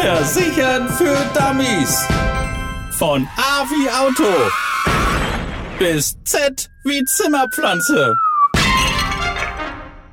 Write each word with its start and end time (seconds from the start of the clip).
Versichern 0.00 0.88
für 0.88 1.14
Dummies. 1.34 2.08
Von 2.92 3.28
A 3.36 3.64
wie 3.64 3.90
Auto 3.90 4.32
bis 5.78 6.16
Z 6.24 6.70
wie 6.84 7.04
Zimmerpflanze. 7.04 8.14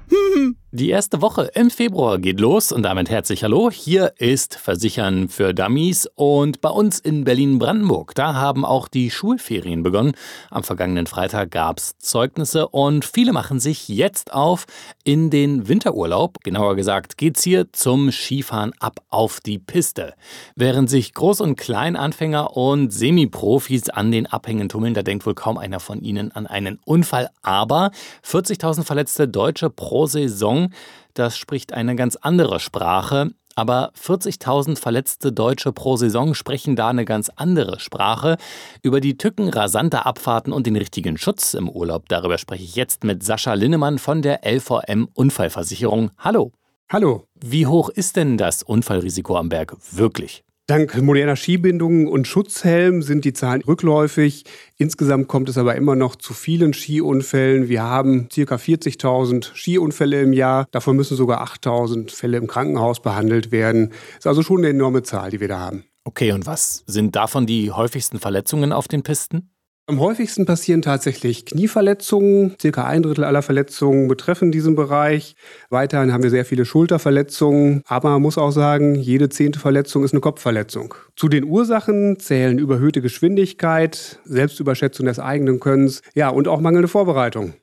Die 0.71 0.89
erste 0.89 1.21
Woche 1.21 1.49
im 1.53 1.69
Februar 1.69 2.19
geht 2.19 2.41
los 2.41 2.73
und 2.73 2.83
damit 2.83 3.09
herzlich 3.09 3.41
hallo. 3.41 3.71
Hier 3.71 4.11
ist 4.17 4.55
Versichern 4.55 5.29
für 5.29 5.53
Dummies 5.53 6.09
und 6.15 6.59
bei 6.59 6.67
uns 6.67 6.99
in 6.99 7.23
Berlin-Brandenburg, 7.23 8.13
da 8.15 8.33
haben 8.33 8.65
auch 8.65 8.89
die 8.89 9.09
Schulferien 9.09 9.81
begonnen. 9.81 10.11
Am 10.49 10.63
vergangenen 10.63 11.07
Freitag 11.07 11.51
gab 11.51 11.77
es 11.77 11.97
Zeugnisse 11.99 12.67
und 12.67 13.05
viele 13.05 13.31
machen 13.31 13.61
sich 13.61 13.87
jetzt 13.87 14.33
auf 14.33 14.65
in 15.05 15.29
den 15.29 15.69
Winterurlaub. 15.69 16.43
Genauer 16.43 16.75
gesagt 16.75 17.17
geht's 17.17 17.43
hier 17.43 17.71
zum 17.71 18.11
Skifahren 18.11 18.73
ab 18.81 18.99
auf 19.07 19.39
die 19.39 19.59
Piste. 19.59 20.15
Während 20.57 20.89
sich 20.89 21.13
Groß- 21.13 21.41
und 21.41 21.55
Kleinanfänger 21.55 22.57
und 22.57 22.91
Semi-Profis 22.91 23.87
an 23.87 24.11
den 24.11 24.27
Abhängen 24.27 24.67
tummeln, 24.67 24.93
da 24.93 25.01
denkt 25.01 25.25
wohl 25.25 25.33
kaum 25.33 25.57
einer 25.57 25.79
von 25.79 26.01
ihnen 26.01 26.33
an 26.33 26.45
einen 26.45 26.77
Unfall. 26.83 27.29
Aber 27.41 27.91
40.000 28.25 28.83
verletzte 28.83 29.29
Deutsche 29.29 29.69
pro 29.69 30.07
Saison 30.07 30.56
das 31.13 31.37
spricht 31.37 31.73
eine 31.73 31.95
ganz 31.95 32.15
andere 32.15 32.59
Sprache. 32.59 33.31
Aber 33.55 33.91
40.000 33.99 34.77
verletzte 34.77 35.31
Deutsche 35.31 35.71
pro 35.71 35.97
Saison 35.97 36.35
sprechen 36.35 36.75
da 36.75 36.89
eine 36.89 37.05
ganz 37.05 37.31
andere 37.35 37.79
Sprache. 37.79 38.37
Über 38.83 39.01
die 39.01 39.17
Tücken 39.17 39.49
rasanter 39.49 40.05
Abfahrten 40.05 40.53
und 40.53 40.67
den 40.67 40.75
richtigen 40.75 41.17
Schutz 41.17 41.55
im 41.55 41.67
Urlaub, 41.67 42.07
darüber 42.07 42.37
spreche 42.37 42.63
ich 42.63 42.75
jetzt 42.75 43.03
mit 43.03 43.23
Sascha 43.23 43.55
Linnemann 43.55 43.97
von 43.97 44.21
der 44.21 44.41
LVM 44.45 45.07
Unfallversicherung. 45.15 46.11
Hallo. 46.19 46.51
Hallo. 46.89 47.25
Wie 47.33 47.65
hoch 47.65 47.89
ist 47.89 48.15
denn 48.15 48.37
das 48.37 48.61
Unfallrisiko 48.61 49.35
am 49.35 49.49
Berg 49.49 49.75
wirklich? 49.91 50.43
Dank 50.69 51.01
moderner 51.01 51.37
Skibindungen 51.37 52.09
und 52.09 52.27
Schutzhelm 52.27 53.01
sind 53.01 53.23
die 53.23 53.31
Zahlen 53.31 53.61
rückläufig. 53.61 54.43
Insgesamt 54.75 55.29
kommt 55.29 55.47
es 55.47 55.57
aber 55.57 55.75
immer 55.75 55.95
noch 55.95 56.17
zu 56.17 56.33
vielen 56.33 56.73
Skiunfällen. 56.73 57.69
Wir 57.69 57.83
haben 57.83 58.27
ca. 58.27 58.55
40.000 58.55 59.55
Skiunfälle 59.55 60.21
im 60.21 60.33
Jahr. 60.33 60.67
Davon 60.71 60.97
müssen 60.97 61.15
sogar 61.15 61.41
8.000 61.41 62.13
Fälle 62.13 62.35
im 62.35 62.47
Krankenhaus 62.47 63.01
behandelt 63.01 63.53
werden. 63.53 63.91
Das 63.91 64.17
ist 64.19 64.27
also 64.27 64.43
schon 64.43 64.57
eine 64.57 64.69
enorme 64.71 65.03
Zahl, 65.03 65.31
die 65.31 65.39
wir 65.39 65.47
da 65.47 65.59
haben. 65.59 65.85
Okay, 66.03 66.33
und 66.33 66.45
was 66.45 66.83
sind 66.85 67.15
davon 67.15 67.45
die 67.45 67.71
häufigsten 67.71 68.19
Verletzungen 68.19 68.73
auf 68.73 68.89
den 68.89 69.03
Pisten? 69.03 69.49
Am 69.89 70.01
häufigsten 70.01 70.45
passieren 70.45 70.81
tatsächlich 70.81 71.45
Knieverletzungen. 71.45 72.57
Circa 72.59 72.83
ein 72.83 73.03
Drittel 73.03 73.23
aller 73.23 73.41
Verletzungen 73.41 74.09
betreffen 74.09 74.51
diesen 74.51 74.75
Bereich. 74.75 75.37
Weiterhin 75.69 76.11
haben 76.11 76.23
wir 76.23 76.29
sehr 76.29 76.43
viele 76.43 76.65
Schulterverletzungen. 76.65 77.83
Aber 77.85 78.09
man 78.09 78.21
muss 78.21 78.37
auch 78.37 78.51
sagen, 78.51 78.95
jede 78.95 79.29
zehnte 79.29 79.59
Verletzung 79.59 80.03
ist 80.03 80.11
eine 80.11 80.19
Kopfverletzung. 80.19 80.93
Zu 81.15 81.29
den 81.29 81.45
Ursachen 81.45 82.19
zählen 82.19 82.59
überhöhte 82.59 83.01
Geschwindigkeit, 83.01 84.19
Selbstüberschätzung 84.25 85.05
des 85.05 85.19
eigenen 85.19 85.61
Könnens, 85.61 86.01
ja, 86.13 86.27
und 86.27 86.49
auch 86.49 86.59
mangelnde 86.59 86.89
Vorbereitung. 86.89 87.53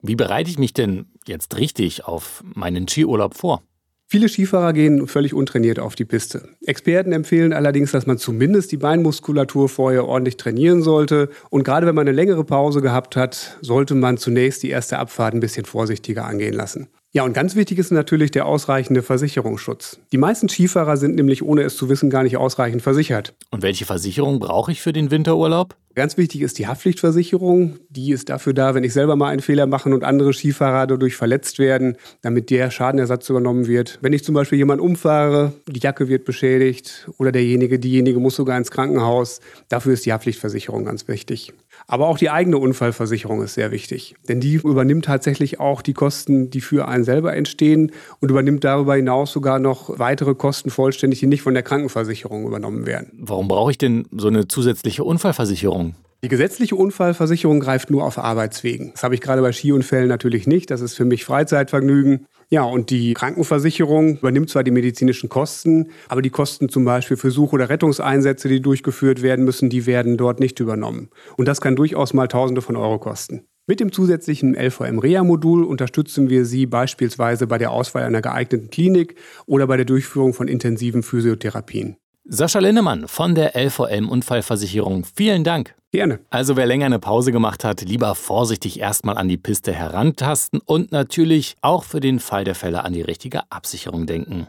Wie 0.00 0.14
bereite 0.14 0.50
ich 0.50 0.60
mich 0.60 0.74
denn 0.74 1.06
jetzt 1.26 1.56
richtig 1.56 2.04
auf 2.04 2.44
meinen 2.54 2.86
Skiurlaub 2.86 3.34
vor? 3.34 3.64
Viele 4.10 4.30
Skifahrer 4.30 4.72
gehen 4.72 5.06
völlig 5.06 5.34
untrainiert 5.34 5.78
auf 5.78 5.94
die 5.94 6.06
Piste. 6.06 6.48
Experten 6.64 7.12
empfehlen 7.12 7.52
allerdings, 7.52 7.92
dass 7.92 8.06
man 8.06 8.16
zumindest 8.16 8.72
die 8.72 8.78
Beinmuskulatur 8.78 9.68
vorher 9.68 10.06
ordentlich 10.06 10.38
trainieren 10.38 10.82
sollte. 10.82 11.28
Und 11.50 11.62
gerade 11.62 11.86
wenn 11.86 11.94
man 11.94 12.08
eine 12.08 12.16
längere 12.16 12.42
Pause 12.42 12.80
gehabt 12.80 13.16
hat, 13.16 13.58
sollte 13.60 13.94
man 13.94 14.16
zunächst 14.16 14.62
die 14.62 14.70
erste 14.70 14.98
Abfahrt 14.98 15.34
ein 15.34 15.40
bisschen 15.40 15.66
vorsichtiger 15.66 16.24
angehen 16.24 16.54
lassen. 16.54 16.88
Ja, 17.10 17.24
und 17.24 17.32
ganz 17.32 17.56
wichtig 17.56 17.78
ist 17.78 17.90
natürlich 17.90 18.32
der 18.32 18.44
ausreichende 18.44 19.02
Versicherungsschutz. 19.02 19.98
Die 20.12 20.18
meisten 20.18 20.50
Skifahrer 20.50 20.98
sind 20.98 21.14
nämlich 21.14 21.42
ohne 21.42 21.62
es 21.62 21.74
zu 21.74 21.88
wissen 21.88 22.10
gar 22.10 22.22
nicht 22.22 22.36
ausreichend 22.36 22.82
versichert. 22.82 23.32
Und 23.50 23.62
welche 23.62 23.86
Versicherung 23.86 24.40
brauche 24.40 24.72
ich 24.72 24.82
für 24.82 24.92
den 24.92 25.10
Winterurlaub? 25.10 25.74
Ganz 25.94 26.18
wichtig 26.18 26.42
ist 26.42 26.58
die 26.58 26.66
Haftpflichtversicherung. 26.66 27.78
Die 27.88 28.12
ist 28.12 28.28
dafür 28.28 28.52
da, 28.52 28.74
wenn 28.74 28.84
ich 28.84 28.92
selber 28.92 29.16
mal 29.16 29.30
einen 29.30 29.40
Fehler 29.40 29.66
mache 29.66 29.88
und 29.88 30.04
andere 30.04 30.34
Skifahrer 30.34 30.86
dadurch 30.86 31.16
verletzt 31.16 31.58
werden, 31.58 31.96
damit 32.20 32.50
der 32.50 32.70
Schadenersatz 32.70 33.30
übernommen 33.30 33.66
wird. 33.66 33.98
Wenn 34.02 34.12
ich 34.12 34.22
zum 34.22 34.34
Beispiel 34.34 34.58
jemanden 34.58 34.84
umfahre, 34.84 35.54
die 35.66 35.80
Jacke 35.80 36.08
wird 36.08 36.26
beschädigt 36.26 37.08
oder 37.16 37.32
derjenige, 37.32 37.78
diejenige 37.78 38.20
muss 38.20 38.36
sogar 38.36 38.58
ins 38.58 38.70
Krankenhaus. 38.70 39.40
Dafür 39.70 39.94
ist 39.94 40.04
die 40.04 40.12
Haftpflichtversicherung 40.12 40.84
ganz 40.84 41.08
wichtig. 41.08 41.54
Aber 41.90 42.06
auch 42.06 42.18
die 42.18 42.28
eigene 42.28 42.58
Unfallversicherung 42.58 43.42
ist 43.42 43.54
sehr 43.54 43.70
wichtig, 43.70 44.14
denn 44.28 44.40
die 44.40 44.56
übernimmt 44.56 45.06
tatsächlich 45.06 45.58
auch 45.58 45.80
die 45.80 45.94
Kosten, 45.94 46.50
die 46.50 46.60
für 46.60 46.86
einen 46.86 47.02
selber 47.02 47.34
entstehen 47.34 47.92
und 48.20 48.30
übernimmt 48.30 48.62
darüber 48.62 48.94
hinaus 48.94 49.32
sogar 49.32 49.58
noch 49.58 49.98
weitere 49.98 50.34
Kosten 50.34 50.68
vollständig, 50.68 51.20
die 51.20 51.26
nicht 51.26 51.40
von 51.40 51.54
der 51.54 51.62
Krankenversicherung 51.62 52.46
übernommen 52.46 52.84
werden. 52.84 53.12
Warum 53.18 53.48
brauche 53.48 53.70
ich 53.70 53.78
denn 53.78 54.06
so 54.12 54.28
eine 54.28 54.46
zusätzliche 54.48 55.02
Unfallversicherung? 55.02 55.94
Die 56.24 56.28
gesetzliche 56.28 56.74
Unfallversicherung 56.74 57.60
greift 57.60 57.90
nur 57.90 58.04
auf 58.04 58.18
Arbeitswegen. 58.18 58.90
Das 58.92 59.04
habe 59.04 59.14
ich 59.14 59.20
gerade 59.20 59.40
bei 59.40 59.52
Skiunfällen 59.52 60.08
natürlich 60.08 60.48
nicht. 60.48 60.68
Das 60.70 60.80
ist 60.80 60.96
für 60.96 61.04
mich 61.04 61.24
Freizeitvergnügen. 61.24 62.26
Ja, 62.50 62.64
und 62.64 62.90
die 62.90 63.14
Krankenversicherung 63.14 64.18
übernimmt 64.18 64.50
zwar 64.50 64.64
die 64.64 64.72
medizinischen 64.72 65.28
Kosten, 65.28 65.90
aber 66.08 66.20
die 66.20 66.30
Kosten 66.30 66.68
zum 66.68 66.84
Beispiel 66.84 67.16
für 67.16 67.30
Such- 67.30 67.52
oder 67.52 67.68
Rettungseinsätze, 67.68 68.48
die 68.48 68.60
durchgeführt 68.60 69.22
werden 69.22 69.44
müssen, 69.44 69.70
die 69.70 69.86
werden 69.86 70.16
dort 70.16 70.40
nicht 70.40 70.58
übernommen. 70.58 71.10
Und 71.36 71.46
das 71.46 71.60
kann 71.60 71.76
durchaus 71.76 72.14
mal 72.14 72.26
Tausende 72.26 72.62
von 72.62 72.74
Euro 72.74 72.98
kosten. 72.98 73.44
Mit 73.68 73.78
dem 73.78 73.92
zusätzlichen 73.92 74.56
LVM-REA-Modul 74.56 75.62
unterstützen 75.62 76.30
wir 76.30 76.46
Sie 76.46 76.66
beispielsweise 76.66 77.46
bei 77.46 77.58
der 77.58 77.70
Auswahl 77.70 78.02
einer 78.02 78.22
geeigneten 78.22 78.70
Klinik 78.70 79.14
oder 79.46 79.68
bei 79.68 79.76
der 79.76 79.84
Durchführung 79.84 80.34
von 80.34 80.48
intensiven 80.48 81.04
Physiotherapien. 81.04 81.96
Sascha 82.24 82.58
Linnemann 82.58 83.06
von 83.06 83.36
der 83.36 83.52
LVM 83.54 84.08
Unfallversicherung. 84.08 85.04
Vielen 85.14 85.44
Dank. 85.44 85.77
Gerne. 85.90 86.20
Also 86.28 86.56
wer 86.56 86.66
länger 86.66 86.86
eine 86.86 86.98
Pause 86.98 87.32
gemacht 87.32 87.64
hat, 87.64 87.80
lieber 87.80 88.14
vorsichtig 88.14 88.78
erstmal 88.78 89.16
an 89.16 89.28
die 89.28 89.38
Piste 89.38 89.72
herantasten 89.72 90.60
und 90.64 90.92
natürlich 90.92 91.56
auch 91.62 91.84
für 91.84 92.00
den 92.00 92.20
Fall 92.20 92.44
der 92.44 92.54
Fälle 92.54 92.84
an 92.84 92.92
die 92.92 93.02
richtige 93.02 93.50
Absicherung 93.50 94.06
denken. 94.06 94.48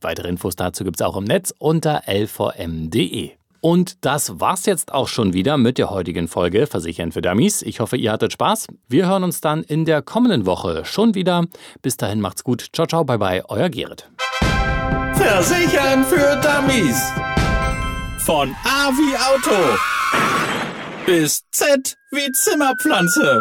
Weitere 0.00 0.28
Infos 0.28 0.56
dazu 0.56 0.84
gibt 0.84 1.00
es 1.00 1.06
auch 1.06 1.16
im 1.16 1.24
Netz 1.24 1.52
unter 1.58 2.02
lvm.de. 2.06 3.32
Und 3.60 4.04
das 4.04 4.40
war's 4.40 4.66
jetzt 4.66 4.92
auch 4.92 5.06
schon 5.06 5.34
wieder 5.34 5.56
mit 5.56 5.78
der 5.78 5.90
heutigen 5.90 6.26
Folge 6.26 6.66
Versichern 6.66 7.12
für 7.12 7.22
Dummies. 7.22 7.62
Ich 7.62 7.78
hoffe, 7.78 7.96
ihr 7.96 8.10
hattet 8.10 8.32
Spaß. 8.32 8.66
Wir 8.88 9.06
hören 9.06 9.22
uns 9.22 9.40
dann 9.40 9.62
in 9.62 9.84
der 9.84 10.02
kommenden 10.02 10.46
Woche 10.46 10.84
schon 10.84 11.14
wieder. 11.14 11.44
Bis 11.80 11.96
dahin 11.96 12.20
macht's 12.20 12.42
gut. 12.42 12.66
Ciao, 12.72 12.88
ciao, 12.88 13.04
bye 13.04 13.18
bye, 13.18 13.44
euer 13.48 13.68
Gerrit. 13.68 14.10
Versichern 15.14 16.02
für 16.04 16.40
Dummies. 16.40 17.00
Von 18.18 18.50
A 18.64 18.90
wie 18.90 19.16
Auto 19.16 19.78
bis 21.06 21.42
Z 21.50 21.96
wie 22.10 22.30
Zimmerpflanze. 22.32 23.40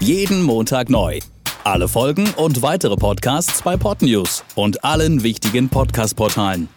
Jeden 0.00 0.42
Montag 0.42 0.90
neu. 0.90 1.18
Alle 1.64 1.88
Folgen 1.88 2.28
und 2.36 2.62
weitere 2.62 2.96
Podcasts 2.96 3.62
bei 3.62 3.76
Podnews 3.76 4.44
und 4.54 4.84
allen 4.84 5.22
wichtigen 5.22 5.68
Podcast-Portalen. 5.68 6.68